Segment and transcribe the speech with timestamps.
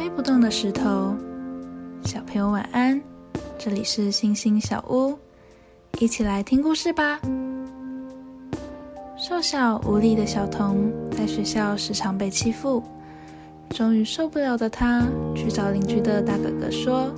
[0.00, 1.14] 推不动的石头。
[2.06, 2.98] 小朋友晚安，
[3.58, 5.14] 这里是星星小屋，
[5.98, 7.20] 一起来听故事吧。
[9.14, 12.82] 瘦小无力的小童在学校时常被欺负，
[13.68, 17.12] 终于受不了的他去找邻居的大哥哥说：“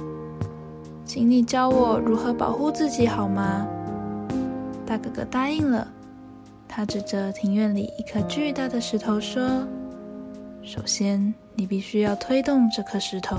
[1.07, 3.64] 请你教我如何保护自己好吗？”
[4.85, 5.87] 大哥哥答应了。
[6.67, 9.64] 他指着庭院里一颗巨大的石头说
[10.64, 13.37] ：“首先，你必须要推动这颗石头。”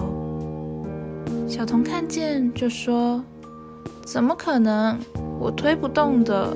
[1.48, 3.24] 小童看见就说
[4.06, 4.98] ：“怎么可能？
[5.40, 6.56] 我推不动的。”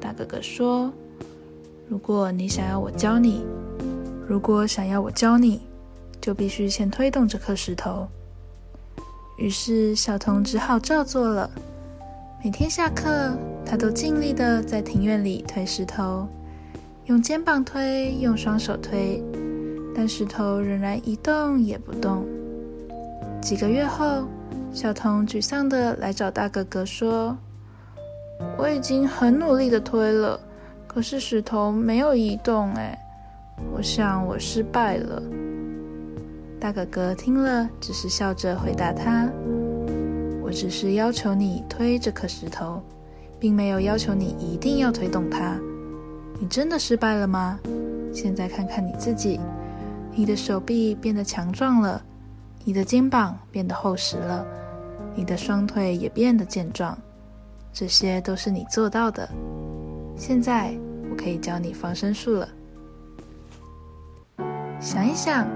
[0.00, 0.92] 大哥哥说
[1.88, 3.44] ：“如果你想要我教你，
[4.26, 5.60] 如果想要我教你，
[6.20, 8.08] 就必须先推动这颗石头。”
[9.38, 11.50] 于是小童只好照做了。
[12.44, 13.36] 每天下课。
[13.62, 16.26] 他都尽力的在庭院里推石头，
[17.04, 19.22] 用肩膀推，用双手推，
[20.00, 22.24] 但石头仍然一动也不动。
[23.42, 24.24] 几个月后，
[24.72, 27.36] 小童沮丧的来找大哥哥说
[28.56, 30.40] ：“我已经很努力的推了，
[30.86, 32.98] 可是石头没有移动，哎，
[33.74, 35.22] 我想我失败了。”
[36.58, 39.28] 大哥哥听了，只是笑着回答他
[40.42, 42.82] ：“我只是要求你推这颗石头。”
[43.38, 45.58] 并没有要求你一定要推动它。
[46.38, 47.60] 你真的失败了吗？
[48.14, 49.38] 现在看看你自己，
[50.12, 52.02] 你的手臂变得强壮了，
[52.64, 54.44] 你的肩膀变得厚实了，
[55.14, 56.96] 你的双腿也变得健壮，
[57.72, 59.28] 这些都是你做到的。
[60.16, 60.74] 现在
[61.10, 62.48] 我可以教你防身术了。
[64.80, 65.46] 想一想，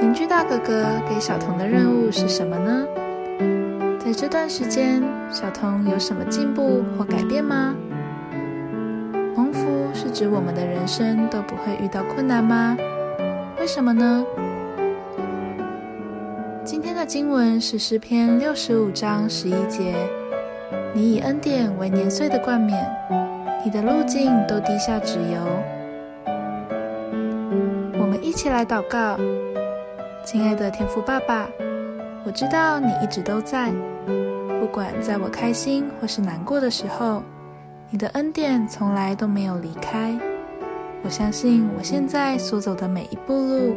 [0.00, 2.86] 邻居大哥哥给小童的任务是什么呢？
[3.98, 7.74] 在这段时间，小童有什么进步或改变吗？
[9.34, 12.76] 蒙福是指我们的人生都不会遇到困难吗？
[13.62, 14.26] 为什么呢？
[16.64, 19.94] 今天的经文是诗篇六十五章十一节
[20.92, 22.84] ：“你以恩典为年岁的冠冕，
[23.64, 25.38] 你的路径都滴下脂油。”
[28.02, 29.16] 我们一起来祷告，
[30.24, 31.46] 亲爱的天父爸爸。
[32.24, 33.70] 我知道你一直都在，
[34.58, 37.22] 不管在我开心或是难过的时候，
[37.90, 40.18] 你的恩典从来都没有离开。
[41.04, 43.76] 我相信我现在所走的每一步路，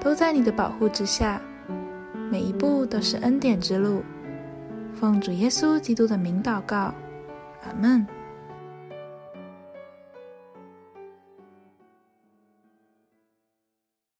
[0.00, 1.40] 都在你的保护之下，
[2.30, 4.02] 每一步都是恩典之路。
[4.94, 6.94] 奉主耶稣基督的名祷告，
[7.62, 8.06] 阿门。